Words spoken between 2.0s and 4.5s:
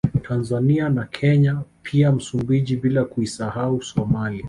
Msumbiji bila kuisahau Somalia